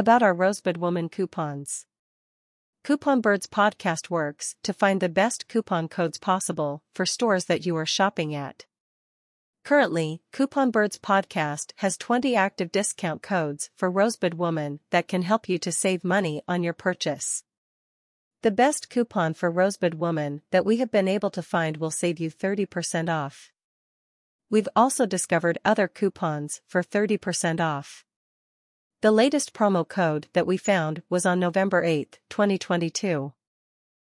About 0.00 0.22
our 0.22 0.32
Rosebud 0.32 0.78
Woman 0.78 1.10
coupons. 1.10 1.84
Couponbirds 2.86 3.46
podcast 3.46 4.08
works 4.08 4.56
to 4.62 4.72
find 4.72 4.98
the 4.98 5.10
best 5.10 5.46
coupon 5.46 5.88
codes 5.88 6.16
possible 6.16 6.82
for 6.94 7.04
stores 7.04 7.44
that 7.44 7.66
you 7.66 7.76
are 7.76 7.84
shopping 7.84 8.34
at. 8.34 8.64
Currently, 9.62 10.22
Couponbirds 10.32 10.98
podcast 10.98 11.72
has 11.76 11.98
20 11.98 12.34
active 12.34 12.72
discount 12.72 13.20
codes 13.20 13.68
for 13.76 13.90
Rosebud 13.90 14.32
Woman 14.32 14.80
that 14.88 15.06
can 15.06 15.20
help 15.20 15.50
you 15.50 15.58
to 15.58 15.70
save 15.70 16.02
money 16.02 16.40
on 16.48 16.62
your 16.62 16.72
purchase. 16.72 17.44
The 18.40 18.50
best 18.50 18.88
coupon 18.88 19.34
for 19.34 19.50
Rosebud 19.50 19.96
Woman 19.96 20.40
that 20.50 20.64
we 20.64 20.78
have 20.78 20.90
been 20.90 21.08
able 21.08 21.30
to 21.32 21.42
find 21.42 21.76
will 21.76 21.90
save 21.90 22.18
you 22.18 22.30
30% 22.30 23.10
off. 23.10 23.52
We've 24.48 24.68
also 24.74 25.04
discovered 25.04 25.58
other 25.62 25.88
coupons 25.88 26.62
for 26.66 26.82
30% 26.82 27.60
off. 27.60 28.06
The 29.02 29.10
latest 29.10 29.54
promo 29.54 29.88
code 29.88 30.28
that 30.34 30.46
we 30.46 30.58
found 30.58 31.02
was 31.08 31.24
on 31.24 31.40
November 31.40 31.82
8, 31.82 32.18
2022. 32.28 33.32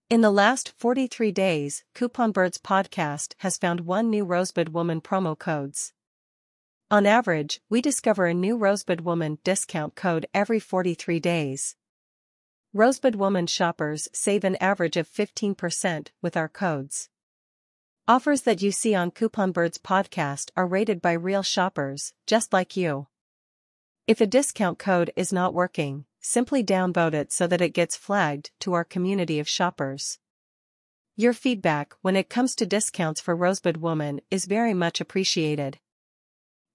In 0.09 0.21
the 0.21 0.31
last 0.31 0.73
43 0.75 1.31
days, 1.31 1.83
Couponbirds 1.93 2.57
podcast 2.57 3.35
has 3.37 3.59
found 3.59 3.81
one 3.81 4.09
new 4.09 4.25
Rosebud 4.25 4.70
Woman 4.70 4.99
promo 4.99 5.37
codes. 5.37 5.93
On 6.89 7.05
average, 7.05 7.61
we 7.70 7.79
discover 7.79 8.25
a 8.25 8.33
new 8.33 8.57
Rosebud 8.57 9.01
Woman 9.01 9.37
discount 9.43 9.93
code 9.93 10.25
every 10.33 10.59
43 10.59 11.20
days. 11.20 11.75
Rosebud 12.73 13.13
Woman 13.13 13.45
shoppers 13.45 14.07
save 14.13 14.43
an 14.43 14.55
average 14.55 14.98
of 14.98 15.07
15% 15.07 16.07
with 16.23 16.35
our 16.35 16.49
codes. 16.49 17.07
Offers 18.07 18.41
that 18.41 18.63
you 18.63 18.71
see 18.71 18.95
on 18.95 19.11
Couponbirds 19.11 19.77
podcast 19.77 20.49
are 20.57 20.65
rated 20.65 21.03
by 21.03 21.11
real 21.11 21.43
shoppers, 21.43 22.13
just 22.25 22.51
like 22.51 22.75
you. 22.75 23.05
If 24.07 24.19
a 24.19 24.25
discount 24.25 24.79
code 24.79 25.11
is 25.15 25.31
not 25.31 25.53
working, 25.53 26.05
simply 26.19 26.63
downvote 26.63 27.13
it 27.13 27.31
so 27.31 27.47
that 27.47 27.61
it 27.61 27.73
gets 27.73 27.95
flagged 27.95 28.51
to 28.61 28.73
our 28.73 28.83
community 28.83 29.39
of 29.39 29.47
shoppers. 29.47 30.17
Your 31.15 31.34
feedback 31.34 31.93
when 32.01 32.15
it 32.15 32.29
comes 32.29 32.55
to 32.55 32.65
discounts 32.65 33.21
for 33.21 33.35
Rosebud 33.35 33.77
Woman 33.77 34.21
is 34.31 34.45
very 34.45 34.73
much 34.73 34.99
appreciated. 34.99 35.79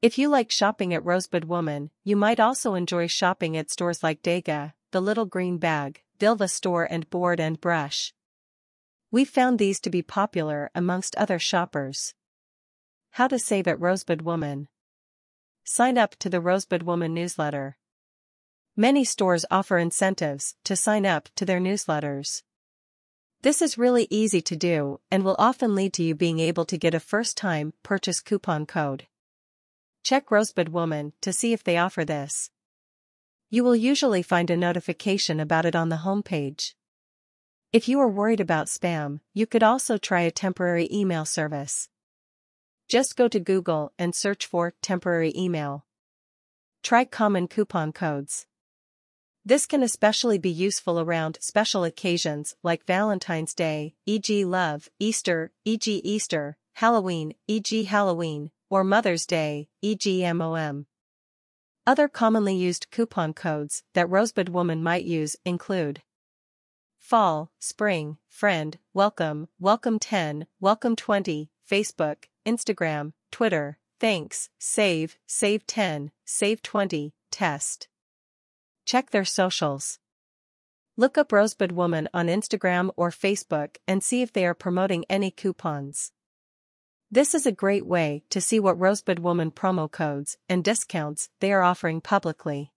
If 0.02 0.18
you 0.18 0.28
like 0.28 0.52
shopping 0.52 0.94
at 0.94 1.04
Rosebud 1.04 1.44
Woman, 1.44 1.90
you 2.04 2.16
might 2.16 2.38
also 2.38 2.74
enjoy 2.74 3.08
shopping 3.08 3.56
at 3.56 3.70
stores 3.70 4.02
like 4.02 4.22
Deyga, 4.22 4.74
The 4.92 5.00
Little 5.00 5.24
Green 5.24 5.58
Bag, 5.58 6.02
Vilvah 6.20 6.50
Store 6.50 6.86
and 6.88 7.10
Board 7.10 7.40
and 7.40 7.60
Brush. 7.60 8.14
We 9.10 9.24
found 9.24 9.58
these 9.58 9.80
to 9.80 9.90
be 9.90 10.02
popular 10.02 10.70
amongst 10.74 11.16
other 11.16 11.38
shoppers. 11.38 12.14
How 13.12 13.26
to 13.26 13.38
save 13.38 13.66
at 13.66 13.80
Rosebud 13.80 14.22
Woman. 14.22 14.68
Sign 15.68 15.98
up 15.98 16.14
to 16.20 16.30
the 16.30 16.40
Rosebud 16.40 16.84
Woman 16.84 17.12
newsletter. 17.12 17.76
Many 18.76 19.02
stores 19.02 19.44
offer 19.50 19.78
incentives 19.78 20.54
to 20.62 20.76
sign 20.76 21.04
up 21.04 21.28
to 21.34 21.44
their 21.44 21.58
newsletters. 21.58 22.44
This 23.42 23.60
is 23.60 23.76
really 23.76 24.06
easy 24.08 24.40
to 24.42 24.54
do 24.54 25.00
and 25.10 25.24
will 25.24 25.34
often 25.40 25.74
lead 25.74 25.92
to 25.94 26.04
you 26.04 26.14
being 26.14 26.38
able 26.38 26.64
to 26.66 26.78
get 26.78 26.94
a 26.94 27.00
first-time 27.00 27.72
purchase 27.82 28.20
coupon 28.20 28.64
code. 28.64 29.08
Check 30.04 30.30
Rosebud 30.30 30.68
Woman 30.68 31.14
to 31.20 31.32
see 31.32 31.52
if 31.52 31.64
they 31.64 31.76
offer 31.76 32.04
this. 32.04 32.48
You 33.50 33.64
will 33.64 33.74
usually 33.74 34.22
find 34.22 34.48
a 34.50 34.56
notification 34.56 35.40
about 35.40 35.66
it 35.66 35.74
on 35.74 35.88
the 35.88 36.02
homepage. 36.06 36.74
If 37.72 37.88
you 37.88 37.98
are 37.98 38.08
worried 38.08 38.40
about 38.40 38.68
spam, 38.68 39.18
you 39.34 39.46
could 39.46 39.64
also 39.64 39.98
try 39.98 40.20
a 40.20 40.30
temporary 40.30 40.88
email 40.92 41.24
service. 41.24 41.88
Just 42.88 43.16
go 43.16 43.26
to 43.26 43.40
Google 43.40 43.92
and 43.98 44.14
search 44.14 44.46
for 44.46 44.72
temporary 44.80 45.32
email. 45.36 45.84
Try 46.84 47.04
common 47.04 47.48
coupon 47.48 47.90
codes. 47.92 48.46
This 49.44 49.66
can 49.66 49.82
especially 49.82 50.38
be 50.38 50.50
useful 50.50 51.00
around 51.00 51.38
special 51.40 51.82
occasions 51.82 52.54
like 52.62 52.86
Valentine's 52.86 53.54
Day, 53.54 53.96
e.g. 54.06 54.44
Love, 54.44 54.88
Easter, 55.00 55.50
e.g. 55.64 56.00
Easter, 56.04 56.58
Halloween, 56.74 57.34
e.g. 57.48 57.84
Halloween, 57.84 58.52
or 58.70 58.84
Mother's 58.84 59.26
Day, 59.26 59.68
e.g. 59.82 60.32
MOM. 60.32 60.86
Other 61.88 62.06
commonly 62.06 62.54
used 62.54 62.86
coupon 62.92 63.34
codes 63.34 63.82
that 63.94 64.08
Rosebud 64.08 64.48
Woman 64.48 64.80
might 64.80 65.04
use 65.04 65.34
include 65.44 66.02
Fall, 66.98 67.50
Spring, 67.58 68.18
Friend, 68.28 68.78
Welcome, 68.94 69.48
Welcome 69.58 69.98
10, 69.98 70.46
Welcome 70.60 70.94
20, 70.94 71.50
Facebook, 71.68 72.26
Instagram, 72.46 73.12
Twitter, 73.30 73.78
Thanks, 73.98 74.50
Save, 74.58 75.16
Save 75.26 75.66
10, 75.66 76.10
Save 76.26 76.62
20, 76.62 77.14
Test. 77.30 77.88
Check 78.84 79.10
their 79.10 79.24
socials. 79.24 79.98
Look 80.98 81.16
up 81.16 81.32
Rosebud 81.32 81.72
Woman 81.72 82.08
on 82.12 82.26
Instagram 82.26 82.90
or 82.96 83.10
Facebook 83.10 83.76
and 83.88 84.04
see 84.04 84.20
if 84.20 84.32
they 84.32 84.44
are 84.44 84.54
promoting 84.54 85.04
any 85.08 85.30
coupons. 85.30 86.12
This 87.10 87.34
is 87.34 87.46
a 87.46 87.52
great 87.52 87.86
way 87.86 88.22
to 88.30 88.40
see 88.40 88.60
what 88.60 88.78
Rosebud 88.78 89.18
Woman 89.18 89.50
promo 89.50 89.90
codes 89.90 90.36
and 90.48 90.62
discounts 90.62 91.30
they 91.40 91.52
are 91.52 91.62
offering 91.62 92.00
publicly. 92.00 92.72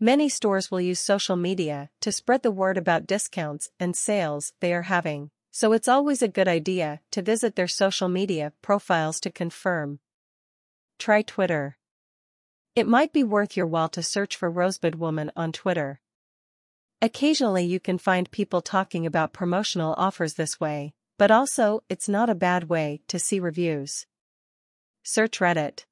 Many 0.00 0.28
stores 0.28 0.70
will 0.70 0.80
use 0.80 1.00
social 1.00 1.36
media 1.36 1.90
to 2.00 2.10
spread 2.10 2.42
the 2.42 2.50
word 2.50 2.76
about 2.76 3.06
discounts 3.06 3.70
and 3.78 3.96
sales 3.96 4.52
they 4.60 4.74
are 4.74 4.82
having, 4.82 5.30
so 5.58 5.72
it's 5.72 5.88
always 5.88 6.20
a 6.20 6.28
good 6.28 6.46
idea 6.46 7.00
to 7.10 7.22
visit 7.22 7.56
their 7.56 7.66
social 7.66 8.10
media 8.10 8.52
profiles 8.60 9.18
to 9.18 9.30
confirm. 9.30 10.00
Try 10.98 11.22
Twitter. 11.22 11.78
It 12.74 12.86
might 12.86 13.10
be 13.10 13.24
worth 13.24 13.56
your 13.56 13.66
while 13.66 13.88
to 13.88 14.02
search 14.02 14.36
for 14.36 14.50
Rosebud 14.50 14.96
Woman 14.96 15.32
on 15.34 15.52
Twitter. 15.52 16.02
Occasionally 17.00 17.64
you 17.64 17.80
can 17.80 17.96
find 17.96 18.30
people 18.30 18.60
talking 18.60 19.06
about 19.06 19.32
promotional 19.32 19.94
offers 19.96 20.34
this 20.34 20.60
way, 20.60 20.92
but 21.16 21.30
also 21.30 21.82
it's 21.88 22.06
not 22.06 22.28
a 22.28 22.34
bad 22.34 22.68
way 22.68 23.00
to 23.08 23.18
see 23.18 23.40
reviews. 23.40 24.04
Search 25.04 25.38
Reddit. 25.38 25.86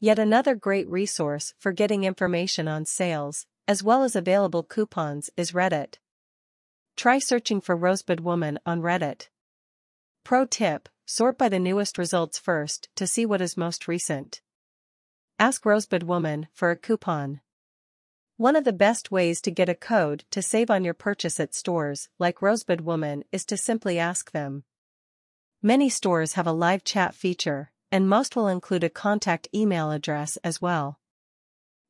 Yet 0.00 0.18
another 0.18 0.56
great 0.56 0.90
resource 0.90 1.54
for 1.60 1.70
getting 1.70 2.02
information 2.02 2.66
on 2.66 2.86
sales, 2.86 3.46
as 3.68 3.84
well 3.84 4.02
as 4.02 4.16
available 4.16 4.64
coupons, 4.64 5.30
is 5.36 5.52
Reddit. 5.52 5.98
Try 6.96 7.18
searching 7.18 7.60
for 7.60 7.74
Rosebud 7.74 8.20
Woman 8.20 8.58
on 8.64 8.80
Reddit. 8.80 9.28
Pro 10.22 10.46
tip 10.46 10.88
sort 11.06 11.36
by 11.36 11.48
the 11.48 11.58
newest 11.58 11.98
results 11.98 12.38
first 12.38 12.88
to 12.94 13.06
see 13.06 13.26
what 13.26 13.40
is 13.40 13.56
most 13.56 13.88
recent. 13.88 14.40
Ask 15.38 15.66
Rosebud 15.66 16.04
Woman 16.04 16.46
for 16.52 16.70
a 16.70 16.76
coupon. 16.76 17.40
One 18.36 18.54
of 18.54 18.64
the 18.64 18.72
best 18.72 19.10
ways 19.10 19.40
to 19.42 19.50
get 19.50 19.68
a 19.68 19.74
code 19.74 20.24
to 20.30 20.40
save 20.40 20.70
on 20.70 20.84
your 20.84 20.94
purchase 20.94 21.40
at 21.40 21.52
stores 21.52 22.08
like 22.20 22.40
Rosebud 22.40 22.80
Woman 22.80 23.24
is 23.32 23.44
to 23.46 23.56
simply 23.56 23.98
ask 23.98 24.30
them. 24.30 24.62
Many 25.60 25.88
stores 25.88 26.34
have 26.34 26.46
a 26.46 26.52
live 26.52 26.84
chat 26.84 27.14
feature, 27.14 27.72
and 27.90 28.08
most 28.08 28.36
will 28.36 28.48
include 28.48 28.84
a 28.84 28.88
contact 28.88 29.48
email 29.52 29.90
address 29.90 30.36
as 30.44 30.62
well. 30.62 31.00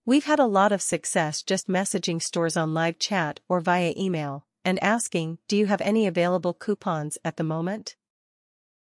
We've 0.06 0.24
had 0.24 0.38
a 0.38 0.46
lot 0.46 0.72
of 0.72 0.80
success 0.80 1.42
just 1.42 1.68
messaging 1.68 2.22
stores 2.22 2.56
on 2.56 2.72
live 2.72 2.98
chat 2.98 3.40
or 3.48 3.60
via 3.60 3.92
email 3.96 4.46
and 4.64 4.82
asking, 4.82 5.38
Do 5.48 5.56
you 5.56 5.66
have 5.66 5.80
any 5.80 6.06
available 6.06 6.54
coupons 6.54 7.18
at 7.24 7.36
the 7.36 7.44
moment? 7.44 7.96